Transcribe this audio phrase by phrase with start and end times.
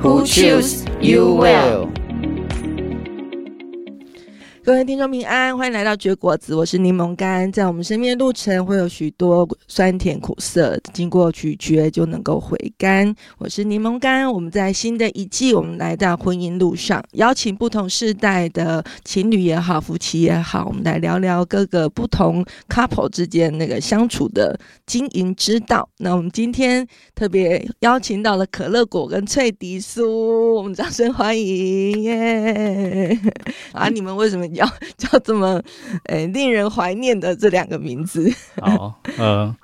[0.00, 1.92] Who choose you well？
[4.68, 7.50] 各位听众平安，欢迎来到绝果子，我是柠檬干。
[7.50, 13.14] 在我们身边的路程会有许多酸甜苦涩，经过咀嚼就能够回甘。
[13.38, 25.88] 我是柠檬干，我们在新的一季，我们来到婚姻路上，邀请不同世代的情侣也好，夫妻也好，我们来聊聊各个不同 couple 之间那个相处的经营之道。
[25.96, 33.18] 那我们今天特别邀请到了可乐果跟脆迪酥，我们掌声欢迎耶！
[33.72, 34.46] 啊， 你们为什么？
[34.58, 34.66] 叫
[34.98, 35.62] 叫这么，
[36.06, 38.28] 欸，令人怀念的这两个名字。
[38.60, 39.54] 好，呃，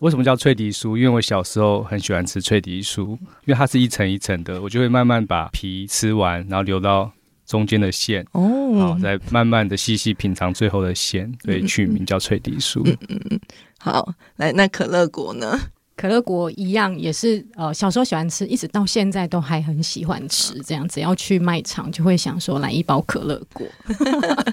[0.00, 0.96] 为什么叫脆皮酥？
[0.96, 3.10] 因为我小时候很喜欢吃脆皮酥，
[3.44, 7.10] 因为它是一层一层的，我就会慢慢把皮吃完，然后留到
[7.46, 12.82] 中间的馅，哦，好，再慢慢的细细品尝最后的馅，所以取名叫脆迪酥。
[12.84, 13.40] 嗯嗯嗯。
[13.78, 15.58] 好，来，那可乐果呢？
[15.96, 20.54] 可乐果一样也是呃，小时候喜欢吃，一直到现在都还很喜欢吃。
[20.66, 23.66] 这样只要去卖场就会想说来一包可乐果。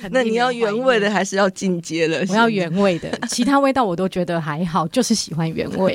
[0.10, 2.24] 那你要原味的还是要进阶的？
[2.30, 5.94] 我要原味的， 其他味道我都觉得还好，就是喜欢原味。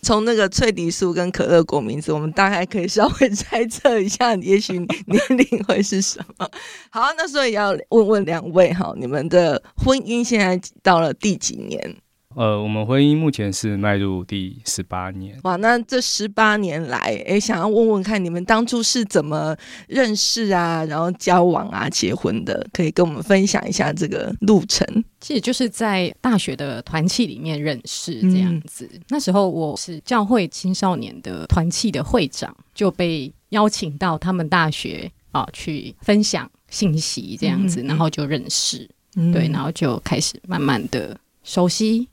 [0.00, 6.46] 从那个脆迪酥跟可乐果名字，我们大概可以稍微猜测一下，也许年龄会是什么。
[6.90, 11.96] 好，那所以要问问两位哈，你们的婚姻现在到了第几年？
[12.36, 15.38] 呃，我们婚姻目前是迈入第十八年。
[15.44, 24.86] 哇，那这十八年来，哎，想要问问看你们当初是怎么认识啊，然后交往啊，结婚的，可以跟我们分享一下这个路程。
[25.20, 28.88] 其实就是在大学的团契里面认识这样子。
[28.92, 42.08] 嗯、那时候我是教会青少年的团契的会长，就被邀请到他们大学啊去分享信息这样子，嗯、然后就认识，嗯、对，然后就开始慢慢的熟悉。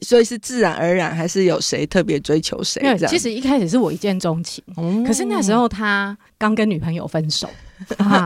[0.00, 2.80] 所以是自然而然，还是有谁特别追求谁？
[2.80, 7.48] 对，其实一开始是我一见钟情，嗯、可是那时候他刚跟女朋友分手，
[7.98, 8.24] 啊、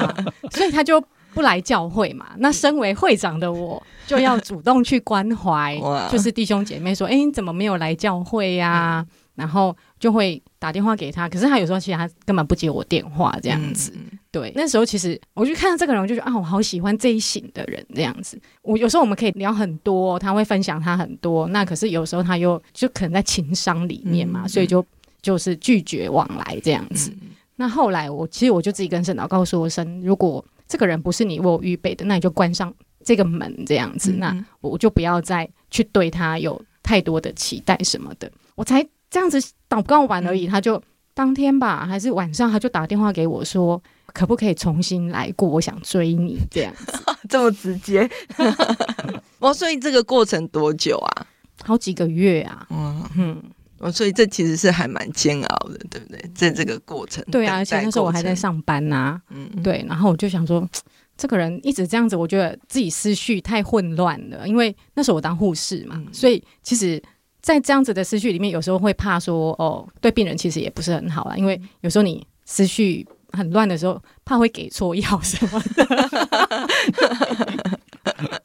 [0.50, 2.30] 所以他就不来教会嘛。
[2.38, 5.78] 那身为会长的我，就要主动去关怀，
[6.10, 13.92] 就是弟兄姐妹说：“哎、欸，你怎么没有来教会呀、啊？”嗯、然后就会打电话给他，可是他有时候其实他根本不接我电话，这样子。
[13.94, 18.40] 嗯对，那时候其实我就看到这个人，我就觉得啊，我好喜欢这一型的人这样子。
[18.62, 21.48] 我有时候我们可以聊很多，他会分享他很多。
[21.48, 24.86] 那可是有时候他又就可能在情商里面嘛，嗯、所以就
[25.20, 27.10] 就是拒绝往来这样子。
[27.22, 34.12] 嗯、那后来我其实我就自己跟沈导告诉我声，如果这个人不是你为我预备的，那你就关上这个门这样子。
[34.12, 38.30] 嗯、那我就不要再去对他有太多的期待什么的。
[38.54, 40.80] 我才这样子祷告完而已，他就
[41.14, 43.82] 当天吧，还是晚上，他就打电话给我说。
[44.12, 45.48] 可不可以重新来过？
[45.48, 46.98] 我想追你这样子，
[47.28, 48.08] 这么直接。
[49.38, 51.26] 哦，所以这个过程多久啊？
[51.64, 52.66] 好几个月啊。
[52.70, 53.42] 嗯嗯。
[53.78, 56.22] 哦，所以这其实是还蛮煎熬的，对不对？
[56.34, 57.24] 在这个过程。
[57.30, 59.22] 对啊，而且那时候我还在上班呐、啊。
[59.30, 59.48] 嗯。
[59.62, 60.68] 对，然后我就想说，
[61.16, 64.46] 这个人一直这样子，我觉得自己思绪太混乱了。
[64.46, 67.02] 因为那时候我当护士嘛，嗯、所以其实，
[67.40, 71.36] 在这样子的思绪里面，有时候会怕说，哦，对病人其实也不是很好啊。
[71.36, 73.06] 因为有时候你思绪。
[73.32, 75.86] 很乱的时候，怕会给错药什么的。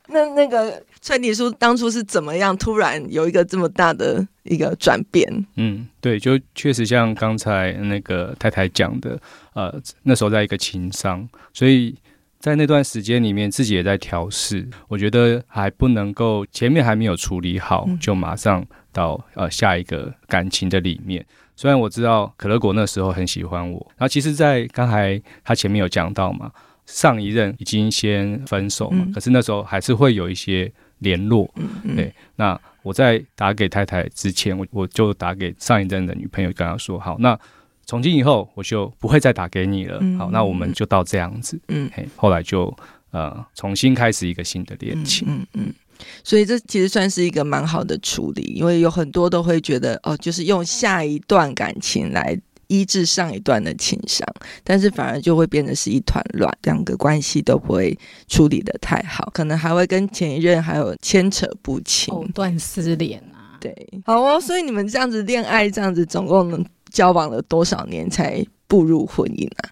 [0.08, 2.56] 那那个脆迪酥当初是怎么样？
[2.56, 5.46] 突然有一个这么大的一个转变？
[5.56, 9.20] 嗯，对，就确实像刚才那个太太讲的，
[9.54, 9.74] 呃，
[10.04, 11.94] 那时候在一个情商，所以
[12.40, 14.66] 在那段时间里面，自己也在调试。
[14.88, 21.26] 我觉得还不能够前面还没有处理好，就马上到呃下一个感情的里面。
[21.56, 26.52] 虽然我知道可乐果那时候很喜欢我，然后其实，在刚才他前面有讲到嘛，
[26.86, 31.50] 上一任已经先分手嘛，嗯、可是那时候还是会有一些联络。
[31.56, 37.40] 嗯嗯对，那我在打给太太之前，我我就打给上一任的女朋友，跟她说：好，那
[37.86, 40.00] 从今以后我就不会再打给你了。
[40.18, 41.60] 好，那我们就到这样子。
[41.70, 42.76] 嗯，嘿，后来就
[43.12, 45.28] 呃重新开始一个新的恋情。
[45.30, 45.74] 嗯嗯。
[46.00, 54.28] 嗯所以这其实算是一个蛮好的处理，因为有很多都会觉得哦，就是用下一段感情来医治上一段的情伤，
[54.64, 57.98] 但是反而就会变得是一团乱，两个关系都不会
[58.28, 63.58] 处理的太好，可能还会跟前一任还有牵扯不清，藕断丝连啊。
[63.62, 63.74] 对，
[64.06, 69.70] 好哦，所以你们这样子恋爱这样子，总共能交往了多少年才步入婚姻啊？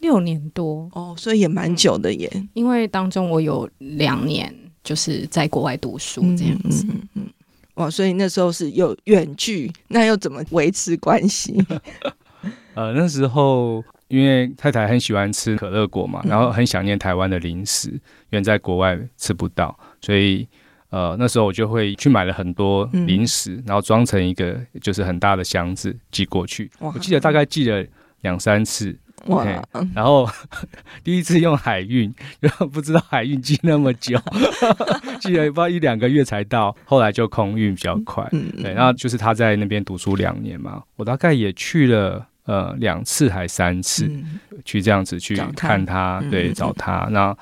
[0.00, 2.48] 六年多哦，所以也蛮久的耶。
[2.54, 6.84] 因为当中我有两年就是在国外读书这样子。
[6.86, 7.26] 嗯嗯嗯，
[7.74, 11.64] 哇，所以那时候是有远距，那又怎么维持关系？
[12.74, 18.00] 呃，那时候因为太太很喜欢吃可乐果嘛，然后很想念台湾的零食，因
[18.38, 20.46] 为在国外吃不到，所以
[20.90, 26.70] 呃那时候我就会去买了很多零食，然后装成一个就是很大的箱子寄过去。
[26.78, 27.84] 我记得大概寄了
[28.22, 28.96] 两三次。
[29.26, 29.44] 哇！
[29.94, 30.28] 然后
[31.04, 34.18] 第一次用海运， 就不知道海运寄那么久，
[35.20, 36.74] 寄了不知道一两个月才到。
[36.84, 38.26] 后来就空运比较快。
[38.62, 44.10] 对，然后就是他在那边读书两年嘛，我大概也去了呃两次还三次，
[44.64, 47.36] 去这样子去看他，对，找他那。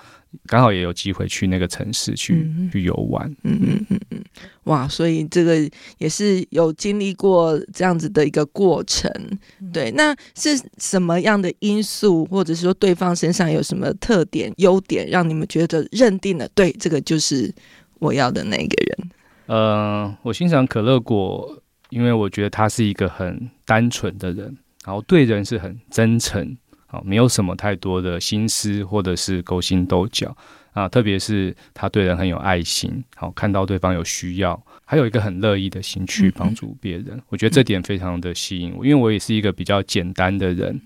[0.47, 4.23] 刚好也有机会去那个城市去、嗯、去游玩，嗯嗯嗯嗯，
[4.65, 4.87] 哇！
[4.87, 5.57] 所以这个
[5.97, 9.11] 也是有经历过这样子的一个过程，
[9.58, 9.91] 嗯、对。
[9.93, 17.55] 那是什么样的因素，或者是说对方身上有什么特点、优点，让你们觉得认定了，对，这个就是
[17.99, 19.11] 我要的那个人？
[19.47, 26.57] 呃，我欣赏可乐果，因为我觉得他是一个很单纯的人，然后对人是很真诚。
[26.91, 30.35] 好，没有什么太多的心思，或者是勾心斗角
[30.73, 30.89] 啊。
[30.89, 34.59] 特别是他对人很有爱心，好，看到对方有需要，
[34.91, 37.21] 还有一个很乐意的心去帮助别人。
[37.29, 40.81] 我觉得这点非常的吸引我，因为我也是一个比较简单的人。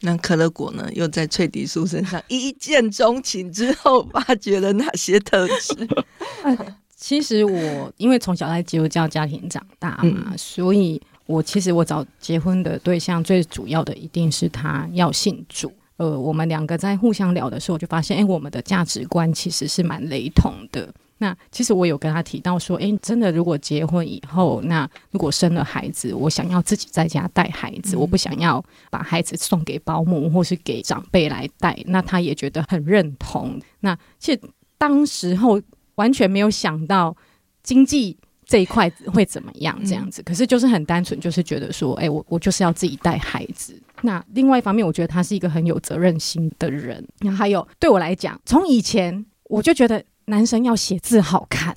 [0.00, 5.88] 那可乐果呢，又在翠迪叔身上一见钟情之后，发掘了哪些特质？
[6.96, 11.00] 其实我因为从小在基督教家庭长大嘛，嗯、所以。
[11.26, 15.72] 我其实我找结婚的对象，最主要的一定是他要信主。
[15.96, 20.92] 呃，我们两个在互相聊的时候，我就发现，哎，我们的价值观其实是蛮雷同的。
[21.18, 31.78] 那其实我有跟他提到说，哎，真的，如果结婚以后，那如果生了孩子，我想要自己在家带孩子，我不想要把孩子送给保姆或是给长辈来带。
[31.86, 33.60] 那他也觉得很认同。
[33.80, 34.40] 那其实
[34.76, 35.60] 当时候
[35.94, 37.16] 完全没有想到
[37.62, 38.16] 经济。
[38.46, 39.74] 这一块会怎么样？
[39.86, 43.74] 这样子，可是就是很单纯，就是觉得说，哎、欸，我我就是要自己带孩子。
[44.02, 47.02] 那另外一方面，我觉得他是一个很有责任心的人。
[47.20, 51.74] 那还有对我来讲，从以前我就觉得男生要写字好看，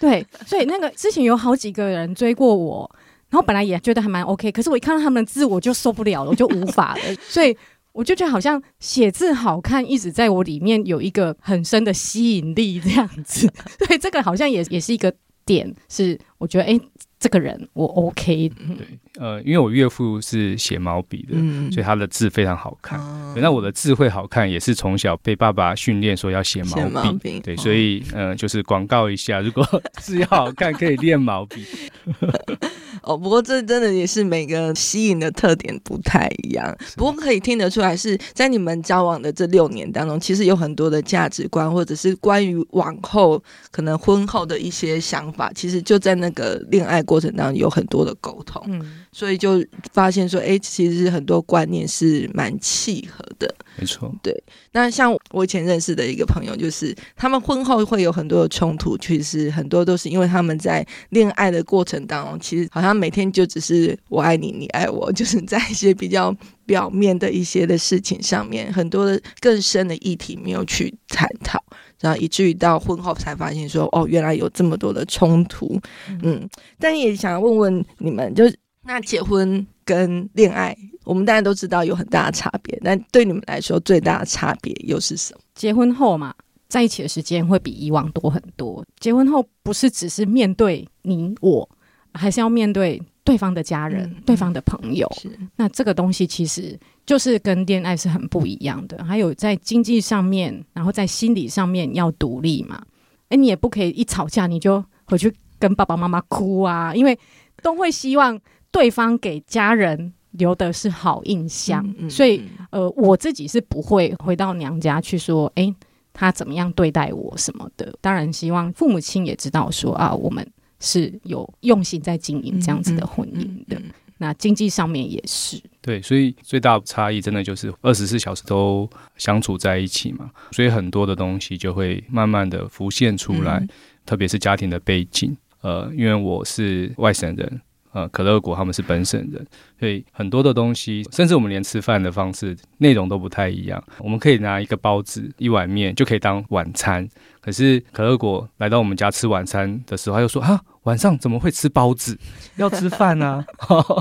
[0.00, 2.90] 对，所以那个之前有好几个人追过我，
[3.30, 7.00] 然后本来也觉得还蛮 OK，可是我一看到他们的字，我就受不了了，我就无法了。
[7.28, 7.56] 所以
[7.92, 13.50] 我就觉得好像写字好看，一直在我里面有一个很深的吸引力，这样子。
[13.78, 15.12] 对，这个好像也也是一个。
[15.44, 16.80] 点是，我觉得哎，
[17.22, 18.48] 这个人我 OK。
[18.48, 22.98] 对，呃，因为我岳父是写毛笔的，嗯、所以他的字非常好看。
[23.00, 26.90] 嗯、那我的字会好看，也是从小被爸爸训练说要写毛笔。
[26.90, 29.64] 毛笔对，所以嗯、呃，就是广告一下， 如果
[30.00, 31.64] 字要好看，可以练毛笔。
[33.02, 36.76] 哦，不过这真的也是每个吸引的特点不太一样。
[36.96, 48.62] 不过可以听得出来，是在你们交往的这六年当中，其实有很多的价值观，或者是关于往后可能婚后的一些想法，其实就在那个恋爱过程当中有很多的沟通。
[48.68, 49.04] 嗯。
[49.12, 49.62] 所以就
[49.92, 53.54] 发现说，哎，其实很多观念是蛮契合的。
[53.76, 54.32] 没错，对。
[54.72, 71.62] 那像我以前认识的一个朋友，就是他们婚后会有很多的冲突，其实很多都是因为他们在恋爱的过程当中，其实好像每天就只是我爱你，你爱我，就是在一些比较表面的一些的事情上面，很多的更深的议题没有去探讨，
[72.02, 75.80] 然后以至于到婚后才发现说，哦，原来有这么多的冲突。
[76.22, 76.46] 嗯，
[76.78, 78.54] 但也想要问问你们，就是。
[78.84, 82.76] 那结婚跟恋爱，我们大家都知道有很大的差别。
[82.82, 85.40] 但对你们来说，最大的差别又是什么？
[85.54, 86.34] 结婚后嘛，
[86.68, 88.84] 在一起的时间会比以往多很多。
[88.98, 91.68] 结婚后不是只是面对你我，
[92.12, 95.08] 还是要面对对方的家人、嗯、对方的朋友。
[95.20, 99.02] 是那这个东西其实就是跟恋爱是很不一样的。
[99.04, 102.82] 还有在经济上面，然后在心理上面要独立嘛。
[103.28, 107.18] 哎，你也不可以一吵架你就回去跟爸爸妈妈哭啊，因为
[107.62, 108.40] 都会希望。
[108.72, 115.74] 对方给家人留的是好印象，嗯嗯、所以呃，我自己是不会回到娘家去说，哎，
[116.14, 117.94] 他怎么样对待我什么的。
[118.00, 123.78] 当然，希望父母亲也知道说啊，我们是有用心在经营这样子的婚姻的。
[124.22, 133.68] 那经济上面也是对，所以最大的差异真的就是二十四小时都相处在一起嘛，所以很多的东西就会慢慢的浮现出来，嗯、
[134.06, 135.36] 特别是家庭的背景。
[135.62, 137.60] 呃，因为我是外省人。
[137.94, 139.46] 呃，可乐果他们是本省人，
[139.78, 143.84] 所以很多的东西，甚至我们连吃饭的方式、内容都不太一样。
[143.98, 147.06] 我们可以拿一个包子、一碗面就可以当晚餐，
[147.42, 152.18] 可是可乐果来到我们家吃晚餐的时候，他又说：“啊，晚上怎么会吃包子？
[152.56, 153.44] 要吃饭啊！”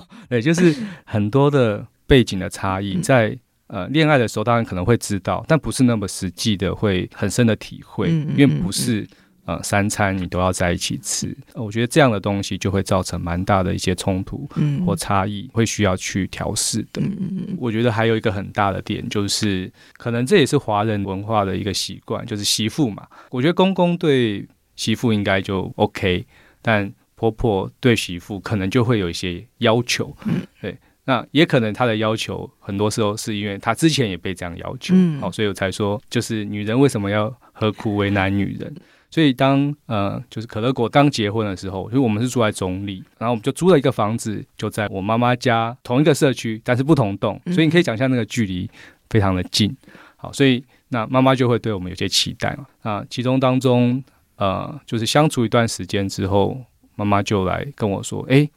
[0.29, 9.07] 对，就是很多的背景的差异，在呃恋爱的时候，当然可能会知道，但不是那么实际的会很深的体会，因为不是。
[9.45, 14.47] 呃，三餐你都要在一起吃，我觉得这样的东西就会造成蛮大的一些冲突
[14.85, 17.01] 或差异，会需要去调试的。
[17.57, 23.07] 我觉得还有一个很大的点就是，可能这也是华人文化的一个习惯，就是媳妇嘛。
[23.31, 26.23] 我觉得公公对媳妇应该就 OK，
[26.62, 30.15] 但婆婆对媳妇可能就会有一些要求。
[30.62, 38.74] 对，那也可能她的要求很多时候是因为她之前也被这样要求，好，所以我才说，就是女人为什么要何苦为难女人？
[39.10, 48.70] 所以当呃，就是可乐果刚结婚的时候，因为我们是住在中立，然后我们就租了一个房子，就在我妈妈家同一个社区，但是不同栋，所以你可以讲一下那个距离
[49.10, 49.75] 非常的近。
[50.15, 52.65] 好，所以那妈妈就会对我们有些期待嘛。
[52.84, 54.01] 啊，其中当中
[54.41, 56.57] 呃，就是相处一段时间之后，
[56.95, 58.50] 妈妈就来跟我说，哎，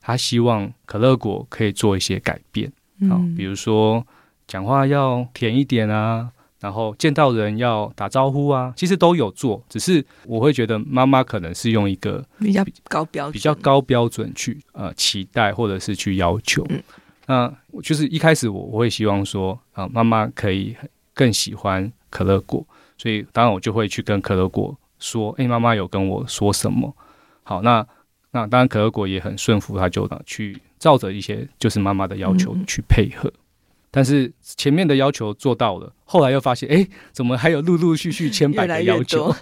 [0.00, 2.72] 她希望可乐果可以做一些改变，
[3.10, 4.06] 好，比如说
[4.46, 6.30] 讲话要甜一点啊。
[6.58, 16.66] 然后见到人要打招呼啊，其实都有做，只是我会觉得妈妈可能是用一个比较高标准、比较高标准去呃期待或者是去要求。
[16.70, 16.82] 嗯，
[17.26, 20.74] 那就是一开始我我会希望说啊，呃，妈妈可以
[21.12, 22.66] 更喜欢可乐果，
[22.96, 26.94] 所以当然我就会去跟可乐果说，哎，妈妈有跟我说什么？
[27.42, 27.86] 好，那
[28.30, 33.28] 那当然可乐果也很顺服，他就去照着一些就是妈妈的要求去配合。
[33.28, 33.40] 嗯
[33.88, 39.34] 但是前面的要求做到了，后来又发现，哎，怎么还有陆陆续续千百个要求？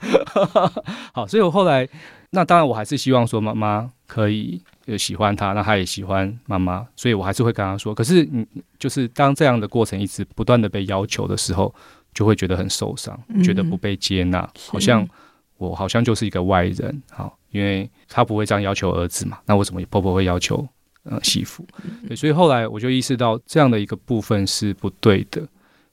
[1.13, 1.89] 好，所以我后来，
[2.31, 7.93] 那当然我还是希望说妈妈可以有喜欢他，那他也喜欢妈妈，所以我还是会跟他说。
[7.93, 8.47] 可是你
[8.79, 11.75] 就是当这样的过程一直不断的被要求的时候，
[12.13, 15.05] 就会觉得很受伤，觉得不被接纳，好像
[15.59, 17.03] 我好像就是一个外人。
[17.11, 20.67] 好，因为他不会这样要求儿子嘛，那为什么婆婆会要求？
[21.05, 21.67] 呃，媳妇，
[22.09, 25.47] 对，所以后来我就意识到这样的一个部分是不对的。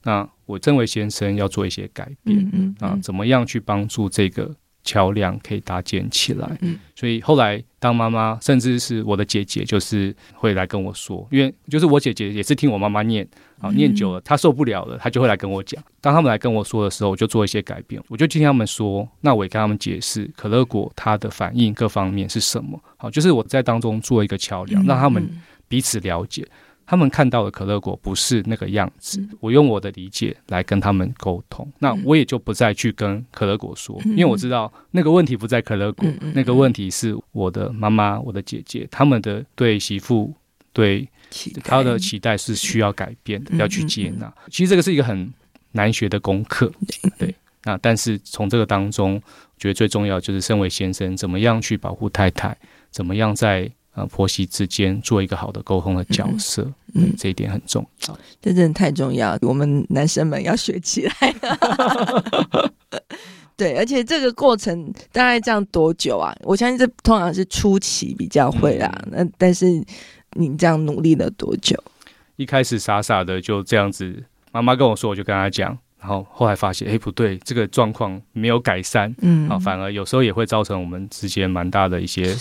[0.04, 4.50] 那我身为先生要做一些改变，嗯嗯，啊，怎么样去帮助这个
[4.84, 6.58] 桥梁可以搭建起来？
[6.60, 13.26] 嗯，所以后来当妈妈，甚至是我的姐姐，就是会来跟我说，因为就是我姐姐也是听我妈妈念。
[13.60, 15.80] 好，念久了，她受不了了，她就会来跟我讲。
[16.00, 22.76] 当他们来跟我说的时候，我就做一些改变，我就听他们说，那我也跟他们解释可乐果它的反应各方面是什么。
[22.96, 25.24] 好，就是我在当中做一个桥梁，让他们
[25.68, 26.44] 彼此了解。
[26.92, 31.66] 他们看到的可乐果不是那个样子，我用我的理解来跟他们沟通。
[31.78, 40.34] 那我也就不再去跟可乐果说，因为我知道那个问题不在可乐果，那个问题是我的妈妈、我的姐姐他们的对媳妇
[40.74, 41.08] 对。
[41.64, 44.26] 他的期待是需要改变的，嗯、要去接纳。
[44.26, 45.32] 嗯、其实这个是一个很
[45.70, 46.70] 难学的功课，
[47.16, 47.34] 对。
[47.64, 49.22] 那但是从这个当中，我
[49.56, 52.54] 觉得最重要就是身为先生，怎么样去保护太太，
[52.90, 56.62] 怎么样在呃婆媳之间做一个好的沟通的角色，
[56.94, 58.18] 嗯，嗯，这一点很重要。
[58.40, 61.34] 这真的太重要，我们男生们要学起来。
[63.56, 66.34] 对，而且这个过程大概这样多久啊？
[66.42, 69.82] 我相信这通常是初期比较会啦，那、嗯、但是。
[70.34, 71.76] 你这样努力了多久？
[72.36, 82.36] 一开始傻傻的就这样子，妈妈跟我说，我就跟她讲，然后后来发现，哎，不对，这个状况没有改善，嗯，啊，反而有时候也会造成我们之间蛮大的一些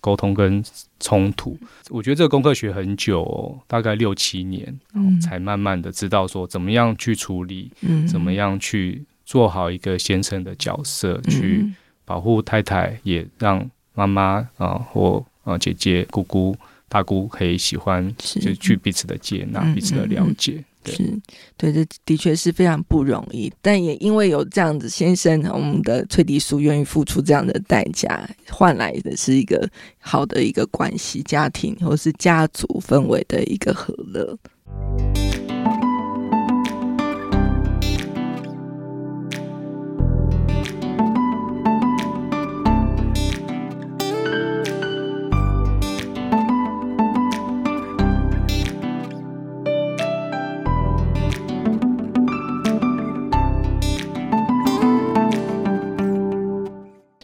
[0.00, 0.60] 沟通跟
[0.98, 1.56] 冲突。
[1.88, 11.72] 我觉得这个功课学很久哦，大概六七年，嗯，才慢慢的知道说怎么样去处理，嗯，怎么样去做好一个先生的角色，嗯，去
[12.04, 16.56] 保护太太，也让妈妈啊或啊姐姐姑姑。
[16.88, 20.52] 大姑可以喜欢，就去彼此的接纳，彼此的了解。
[20.52, 20.62] 对，
[20.92, 21.18] 是，
[21.56, 23.52] 对，这的确是非常不容易。
[23.60, 34.38] 但也因为有这样子先生，我们的翠迪叔愿意付出这样的代价，换来的是一个好的一个关系、家庭或是家族氛围的一个和乐。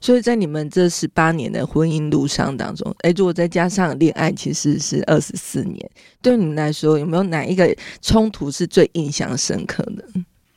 [0.03, 5.91] 所以在你们这十八年的婚姻路上当中，哎，如果再加上恋爱，其实是二十四年。
[6.21, 10.05] 对你们来说，有没有哪一个冲突是最印象深刻的？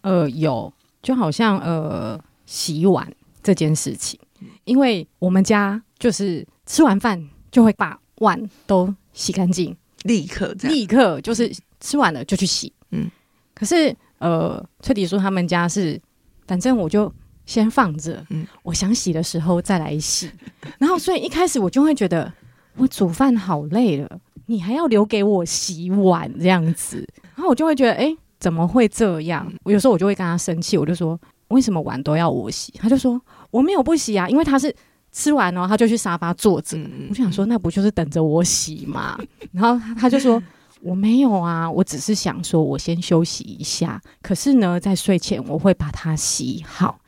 [0.02, 0.74] 呃，有，
[1.04, 3.08] 就好像呃，洗碗
[3.44, 4.20] 这件事情，
[4.64, 12.74] 因为我们家就是吃完饭就会把碗都洗干净，立刻这样，立刻就是吃完了就去洗。
[12.90, 13.12] 嗯，
[13.54, 16.02] 可是呃，翠迪说他们家是，
[16.48, 17.14] 反正我就。
[17.46, 20.32] 先放着，嗯，我想洗的时候再来洗。
[20.80, 22.32] 然后，所以一开始我就会觉得，
[22.78, 27.08] 我煮饭好累了，你还要留给我洗碗这样子。
[27.36, 29.52] 然后我就会觉得，哎，怎么会这样？
[29.64, 32.74] 我有时候我就会跟他生气，我就说为什么碗都要我洗？
[32.80, 33.22] 他就说
[33.52, 34.74] 我没有不洗啊，因为他是
[35.12, 36.78] 吃完哦，他就去沙发坐着。
[37.10, 39.18] 我就想说那不就是等着我洗吗？
[39.54, 40.42] 然后他就说
[40.82, 47.00] 我没有啊，我只是想说我先休息一下，可是呢，在睡前我会把它洗好。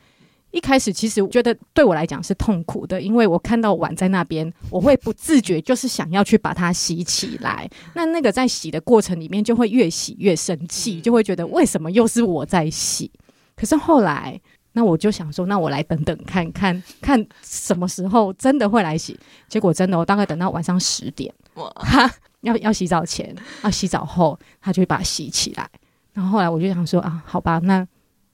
[0.52, 7.70] 一开始其实我觉得对我来讲是痛苦的，因为我看到碗在那边，我会不自觉就是想要去把它洗起来。
[7.94, 13.12] 那那个在洗的过程里面，就会越洗越生气，就会觉得为什么又是我在洗？
[13.56, 14.40] 可是后来，
[14.72, 19.20] 那我就想说，那我来等等看看看什么时候真的会来洗。
[19.50, 22.12] 结果真的，我大概等到晚上十点，哇，他
[22.42, 25.70] 要要洗澡前，要洗澡后，他就会把它洗起来。
[26.14, 27.86] 然后后来我就想说啊，好吧，那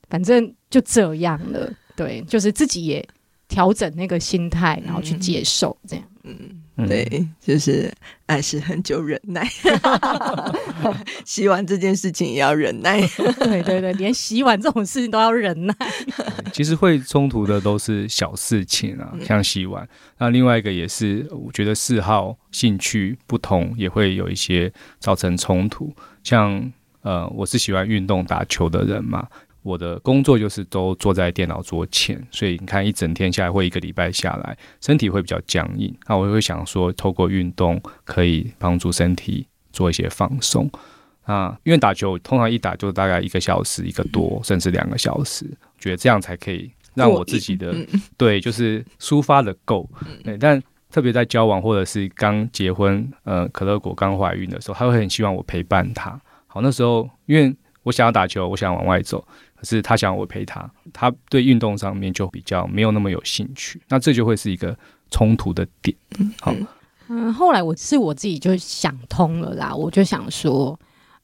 [0.09, 1.73] 反正就这样了。
[1.95, 3.07] 对，就是自己也
[3.47, 6.05] 调整那个心态，然后去接受这样。
[6.25, 7.93] 嗯，对，就是
[8.27, 9.45] 爱是很久忍耐，
[11.25, 13.01] 洗碗这件事情也要忍耐。
[13.39, 15.75] 对对对，连洗碗这种事情都要忍耐。
[16.53, 19.85] 其实会冲突的都是小事情啊，像洗碗。
[20.17, 25.93] 那另外一个也是，我觉得嗜好、兴趣不同，也会有一些造成冲突。
[26.23, 26.71] 像
[27.01, 29.27] 呃，我是喜欢运动、打球的人嘛。
[29.63, 35.91] 我的工作就是都坐在电脑桌前，所以你看一整天下来，或一个礼拜下来，身体会比较僵硬。
[36.07, 40.69] 那我会想说，透过运动可以帮助身体做一些放松
[41.23, 41.57] 啊。
[41.63, 47.73] 因为打球通常一打就大概一个小时一个多，甚至两个小时，觉得这样才可以让我自己的
[48.17, 49.89] 对，就是抒发的够。
[50.23, 56.19] 对，但特别在交往或者是刚结婚，呃，可乐果刚怀孕的时候，他会很希望我陪伴他。
[56.47, 59.25] 好，那时候因为我想要打球，我想往外走。
[59.63, 64.77] 是他想我陪他，他对运动上面就比较没有那么有兴趣，那这就会是一个
[65.09, 65.95] 冲突的点。
[66.39, 66.53] 好，
[67.07, 70.77] 嗯，后来我是我自己就想通了啦，我就想说，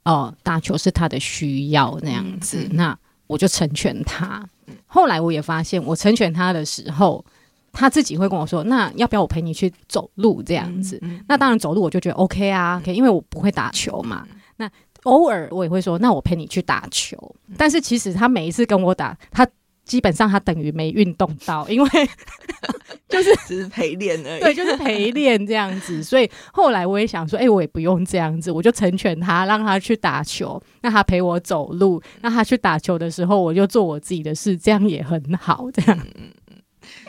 [0.04, 4.48] 哦，打球是他的需要那样子，那我就成全他。
[4.88, 7.24] 后来我也发现，我成全他的时候，
[7.72, 11.02] 他自己会跟我说，那要不要我陪你去走路这样子？
[11.28, 14.28] 那当然走路我就觉得 OK 啊，OK，因为我不会打球嘛。
[14.58, 14.70] 那
[15.04, 17.18] 偶尔我也会说，那我陪你去打球。
[17.58, 19.48] 但是其实他每一次跟我打，他
[19.86, 21.90] 基本上他等于没运动到，因为
[23.10, 24.40] 就是只是陪练而已。
[24.44, 26.04] 对，就是陪练这样子。
[26.04, 32.00] 所以后来我也想说，哎、欸，我也不用这样子，我就成全他，让他去打球，让他陪我走路。
[32.22, 35.66] 那他去打球的时候，我就做我自己的事，这样也很好。
[35.74, 36.00] 这样。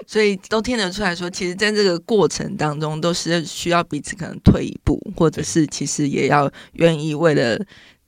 [0.06, 7.58] 所以都听得出来说，其实在这个过程当中，都是需要彼此可能退一步，或者是其实也要愿意为了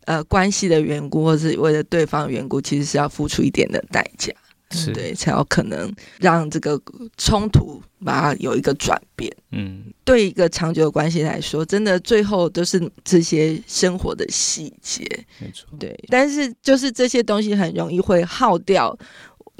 [0.05, 4.33] 呃关系的缘故，或者是为了对方的缘故，其实是要付出一点的代价，
[4.71, 6.81] 是对，才有可能让这个
[7.17, 9.31] 冲突把它有一个转变。
[9.51, 15.05] 嗯，对一个长久的关系来说，真的最后都是这些生活的细节，
[15.39, 15.95] 没错，对。
[16.09, 18.99] 但是就是这些东西很容易会耗掉。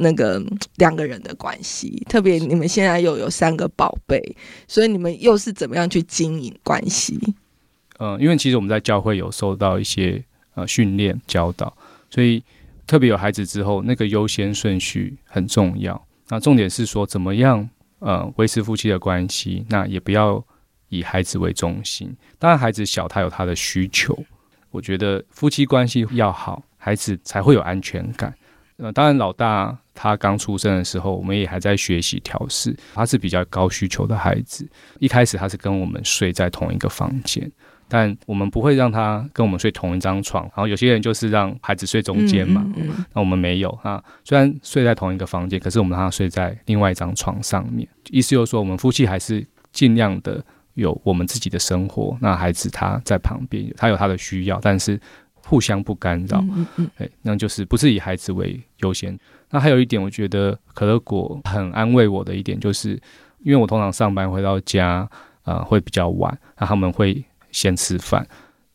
[0.03, 0.43] 那个
[0.77, 4.21] 两个人的关系，特别你们现在又有三个宝贝，
[4.67, 7.19] 所以你们又是怎么样去经营关系？
[7.99, 10.23] 嗯、因为其实我们在教会有受到一些
[10.55, 11.73] 呃训练教导，
[12.11, 12.43] 所以
[12.87, 16.05] 特别有孩子之后，那个优先顺序很重要。
[16.29, 17.69] 那重点是说，怎么样
[18.01, 19.65] 呃维持夫妻的关系？
[19.69, 20.45] 那也不要
[20.89, 22.13] 以孩子为中心。
[22.39, 24.19] 当然，孩子小，他有他的需求。
[24.71, 28.35] 我觉得夫妻关系要好，孩子才会有安全感。
[28.79, 32.75] 呃，当然，老大他刚出生的时候，我们也还在学习调试。
[32.95, 37.51] 他是比较高需求的孩子，一开始他是跟我们睡在同一个房间，
[37.89, 40.45] 但我们不会让他跟我们睡同一张床。
[40.45, 44.03] 然后有些人就是让孩子睡中间嘛，嗯嗯嗯，那我们没有啊。
[44.25, 47.87] 虽然睡在同一个房间，可是我们让他睡在另外一张床上面。
[48.11, 50.43] 意思就是说，我们夫妻还是尽量的
[50.75, 52.17] 有我们自己的生活。
[52.21, 54.99] 那孩子他在旁边，他有他的需要，但是。
[55.53, 59.15] 互相不干扰，嗯嗯，哎，那就是不是以孩子为优先。
[59.51, 62.93] 那还有一点，我觉得可乐果很安慰我的一点，就是
[63.41, 65.07] 因为我通常上班回到家，
[65.45, 68.27] 呃，会比较晚，那他们会先吃饭，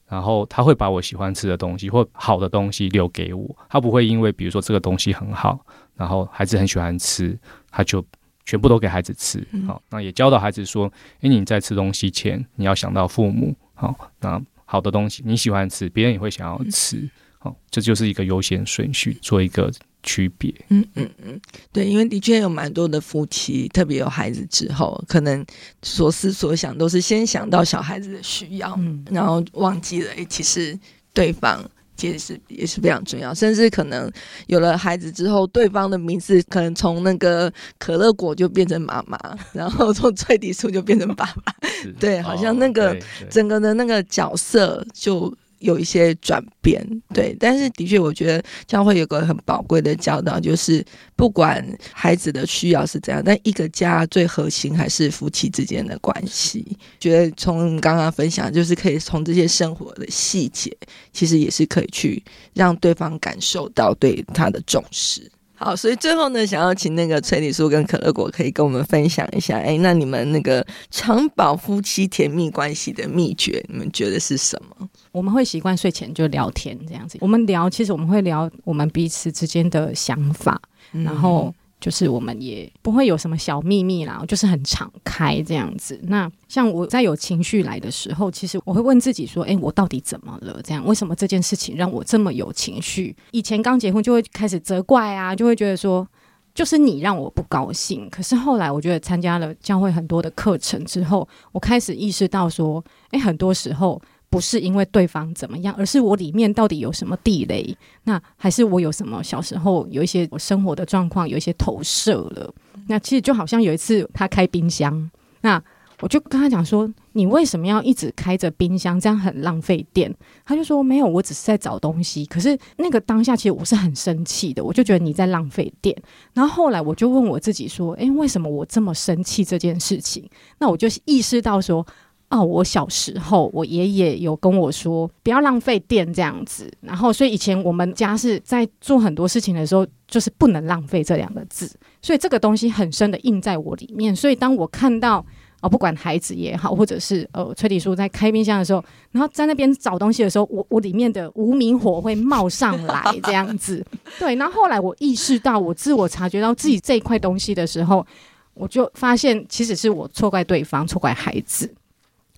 [0.08, 5.60] 然后他会把我喜欢吃的东西或好的东西留给我，他不会因为比如说这个东西很好，
[5.96, 7.36] 然后孩子很喜欢吃，
[7.72, 8.06] 他就
[8.46, 9.44] 全部都给孩子吃。
[9.66, 10.86] 好，那也教导孩子说，
[11.22, 13.56] 诶，你在吃东西前，你要想到父母。
[13.74, 14.40] 好，那。
[14.70, 19.72] 好的东西你喜欢吃，别人也会想要吃，好、这就是一个优先顺序，做一个
[20.04, 20.54] 区别。
[20.68, 25.46] 嗯嗯嗯，对，因为的确有蛮多的夫妻，特别有孩子之后，可能
[25.82, 30.78] 所思所想都是先想到小孩子的需要，嗯、然后忘记了，诶，其实
[31.14, 31.64] 对方。
[31.98, 34.10] 其实是也是非常重要，甚至可能
[34.46, 39.18] 有了孩子之后，对方的名字可能从那个可乐果就变成妈妈，
[39.52, 41.54] 然后从最底处就变成爸爸，
[42.00, 42.96] 对，好像那个
[43.30, 47.36] 整个的那个角色就有一些转变，对。
[47.40, 50.84] 但是的确，我觉得教会有个很宝贵的教导，就是
[51.16, 56.78] 不管孩子的需要是怎样，但一个家最核心还是夫妻之间的关系。
[57.00, 60.76] 觉得从刚刚分享，就是可以从这些生活的细节，
[61.12, 65.30] 其实也是可以去让对方感受到对他的重视。
[65.58, 74.88] 好，所以最后呢，想要请那个崔理叔跟可乐果可以跟我们分享一下，哎，那你们那个长保夫妻甜蜜关系的秘诀，你们觉得是什么？
[75.12, 80.62] 我们会习惯睡前就聊天这样子，我们聊，其实我们会聊我们彼此之间的想法，
[80.94, 81.54] 嗯、然后。
[81.80, 86.00] 就是我们也不会有什么小秘密啦，就是很敞开这样子。
[86.04, 90.60] 那像我在有情绪来的时候，其实我会问自己说：“诶，我到底怎么了？
[90.64, 96.08] 这样为什么这件事情让我这么有情绪？”以前刚结婚就会开始责怪啊，就会觉得说
[96.56, 98.10] 就是你让我不高兴。
[98.10, 107.76] 可是后来我觉得参加了教会很多的课程之后，我开始意识到说：“诶，很多时候。”不是因为对方怎么样，而是我里面到底有什么地雷？
[108.04, 112.54] 那还是我有什么小时候有一些我生活的状况，有一些投射了。
[112.88, 115.10] 那其实就好像有一次他开冰箱，
[115.42, 115.62] 那
[116.02, 119.00] 我就跟他讲说：“你为什么要一直开着冰箱？
[119.00, 120.14] 这样很浪费电。”
[120.46, 125.96] 他就说：“没有，我只是在找东西。”可是那个当下其实我是很生气的，我就觉得你在浪费电。
[126.34, 131.86] 然后后来我就问我自己说：“诶，为什么我这么生气这件事情？”那我就意识到说。
[132.30, 144.14] 哦，我小时候，我爷爷有跟我说不要浪费电这样子，然后所以以前我们家是在做很多事情的时候，就是不能浪费这两个字，所以这个东西很深的印在我里面。
[144.14, 145.26] 所以当我看到
[145.62, 153.82] 哦，不管孩子也好，或者是呃崔丽叔在开冰箱的时候，然后在那边找东西的时候，我我里面的无名火会冒上来 这样子。
[154.20, 158.06] 对，然后后来我意识到，我自我察觉到自己这一块东西的时候，
[158.54, 161.74] 我就发现其实是我错怪对方，错怪孩子。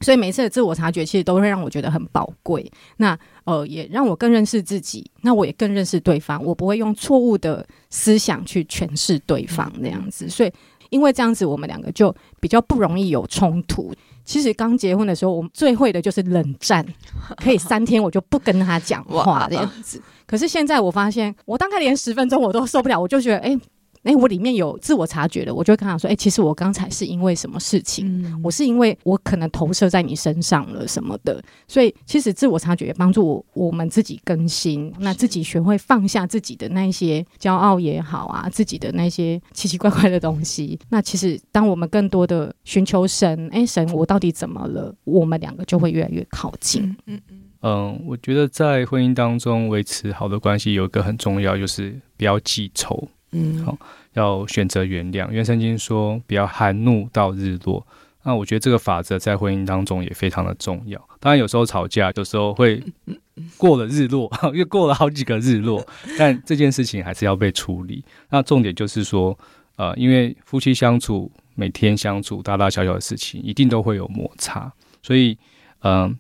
[0.02, 2.72] 所以每次的自我察觉，其实都会让我觉得很宝贵。
[2.98, 5.10] 那呃，也让我更认识自己。
[5.22, 6.44] 那我也更认识对方。
[6.44, 10.30] 我不会用错误的思想去诠释对方那样子。
[10.30, 10.52] 所以
[10.90, 13.94] 因为这样子，我们两个就比较不容易有冲突。
[14.24, 16.86] 其实刚结婚的时候，我们最会的就是冷战，
[17.44, 20.02] 可以三天我就不跟他讲话这样子。
[20.26, 23.60] 可是现在我发现，我大概连十分钟我都受不了，我就觉得哎。
[24.10, 28.08] 哎，我里面有自我察觉的，我就会跟他说：“哎，其实我刚才是因为什么事情？
[28.24, 31.40] 嗯、我是因为我可能投射在你身上了什么的。
[31.68, 40.80] 所以，其实自我察觉也帮助我我们自己更新，那自己学会放下自己的那一些骄傲也好啊，自己的那些奇奇怪怪的东西。
[40.90, 44.92] 那其实，当我们更多的寻求神，哎，神，我到底怎么了？
[45.04, 46.82] 我们两个就会越来越靠近。
[47.06, 53.08] 嗯嗯嗯，我觉得在婚姻当中维持好的关系，有一个很重要，就是不要记仇。
[53.32, 53.78] 嗯，好，
[54.14, 55.30] 要选择原谅。
[55.30, 57.86] 因为圣经说，不要含怒到日落。
[58.24, 61.00] 那我觉得这个法则在婚姻当中也非常的重要。
[61.20, 62.84] 当然，有时候吵架，有时候会
[63.56, 65.84] 过了日落， 又过了好几个日落，
[66.18, 68.04] 但这件事情还是要被处理。
[68.30, 69.38] 那重点就是说，
[69.78, 75.38] 呃，因为夫妻相处，每天相处，大大小小的事情一定都会有摩擦，所以，
[75.84, 76.16] 嗯、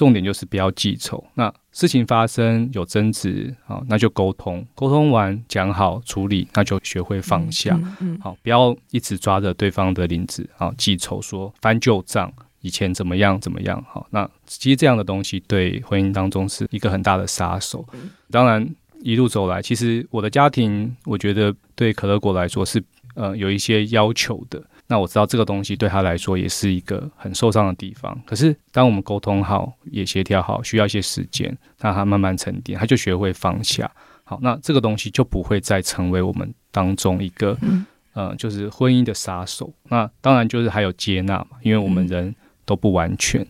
[0.00, 1.22] 重点就是不要记仇。
[1.34, 7.74] 那事情发生有争执，好，那就沟通，沟通完讲好处理，那就学会放下。
[7.74, 12.32] 好、嗯嗯，不要一直抓着对方的领子，好记仇，说翻旧账，
[12.62, 13.84] 以前怎么样怎么样。
[13.90, 17.86] 好，那其实这样的东西对婚姻当中是一个很大的杀手。
[18.30, 18.66] 当然，
[19.02, 22.82] 一路走来，其实我的家庭，我觉得对可乐果来说是
[23.16, 24.64] 呃有一些要求的。
[24.90, 28.20] 那我知道这个东西对他来说也是一个很受伤的地方。
[28.26, 33.88] 可是当我们沟通好，也协调好，需要一些时间，让他慢慢沉淀，他就学会放下。
[34.24, 39.72] 好，那这个东西就不会再成为我们当中一个，嗯，呃，就是婚姻的杀手。
[39.84, 43.46] 那当然就是还有接纳嘛，因为我们人都不完全。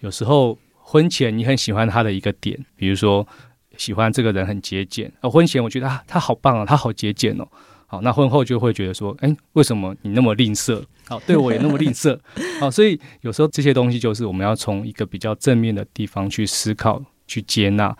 [0.00, 3.24] 有时候婚前你很喜欢他的一个点，比如说
[3.76, 5.12] 喜欢这个人很节俭。
[5.20, 7.46] 呃，婚前我觉得啊，他好棒啊，他好节俭哦。
[7.90, 10.80] 好，那婚后就会觉得说，哎，为什么你那么吝啬？
[11.08, 12.16] 好，对我也那么吝啬。
[12.60, 17.96] 好，所以有时候这些东西就是我们要从一个比较正面的地方去思考、去接纳。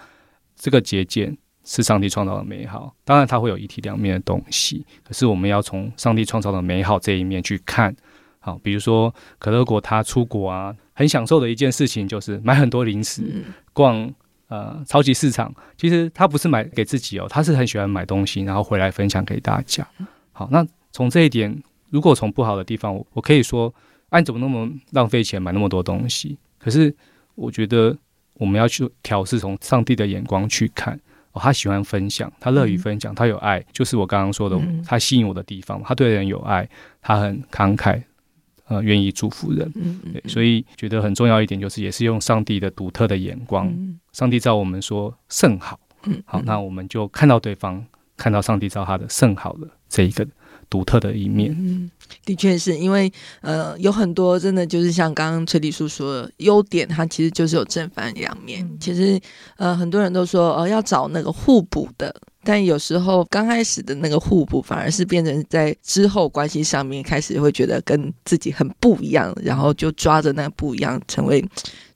[0.55, 4.87] 这个节俭是上帝创造的美好，当然它会有一体两面的东西。
[5.03, 7.93] 可是我们要从上帝创造的美好这一面去看。
[8.39, 14.15] 好，比如说可乐果他出国啊，很享受的一件事情就是买很多零食，逛。
[14.51, 19.87] 呃，超级市场其实他不是买给自己哦，他是很喜欢买东西，然后回来分享给大家。
[20.33, 21.57] 好，那从这一点，
[21.91, 23.73] 如果从不好的地方，我我可以说，
[24.09, 26.37] 哎，你怎么那么浪费钱买那么多东西？
[26.59, 26.93] 可是
[27.37, 27.97] 我觉得
[28.35, 30.99] 我们要去调试，从上帝的眼光去看。
[31.33, 35.81] 哦，他喜欢分享，他乐于分享，他有爱，就是我刚刚说的，他吸引我的地方。
[35.85, 36.69] 他对人有爱，
[37.01, 38.03] 他很慷慨。
[38.71, 39.71] 呃愿意祝福人。
[39.75, 43.67] 嗯嗯对，所以觉得很重要一点就是，也是用上帝的独特的眼光。
[43.69, 47.85] 嗯上帝照我们说甚好，嗯好，那我们就看到对方，
[48.17, 50.27] 看到上帝照他的甚好的这一个
[50.69, 51.55] 独特的一面。
[51.57, 51.89] 嗯，
[52.25, 58.65] 的确是因为呃，有很多真的就是像刚刚崔丽叔说的，优点它其实就是有正反两面。
[58.65, 59.21] 嗯其实
[59.57, 71.45] 呃，很多人都说呃要找那个互补的，但有时候刚开始的那个互补，反而是变成在之后关系上面开始会觉得跟自己很不一样，然后就抓着那不一样，成为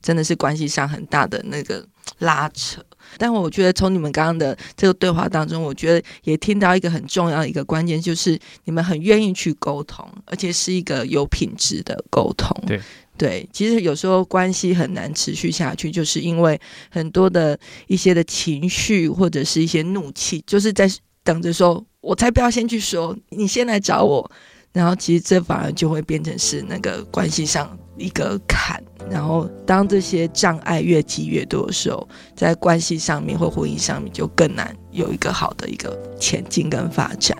[0.01, 1.85] 真的是关系上很大的那个
[2.19, 2.83] 拉扯。
[3.17, 12.55] 但我觉得从你们刚刚的这个对话当中，我觉得也听到一个很重要的一个关键，就是你们很愿意去沟通，而且是一个有品质的沟通。
[12.65, 12.79] 对
[13.17, 20.89] 对，其实有时候关系很难持续下去，就是因为很多的一些的情绪或者是一些怒气，就是在
[21.23, 24.29] 等着说，我才不要先去说，你先来找我。
[24.73, 37.37] 然后其实这反而就会变成是那个关系上一个坎，然后当这些障碍越积越多的时候，在关系上面或婚姻上面就更难有一个好的一个前进跟发展。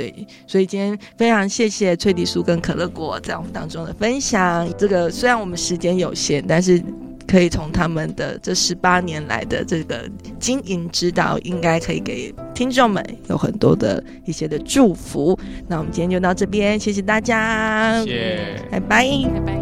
[0.00, 4.66] 对，所以今天非常谢谢翠迪叔跟可乐果在我们当中的分享。
[4.78, 6.82] 这个虽然我们时间有限，但是
[7.28, 15.38] 可以从他们的这十八年来的这个经营之道，应该可以给听众们有很多的一些的祝福。
[15.68, 19.60] 那我们今天就到这边，谢谢大家，谢谢，拜拜，拜拜。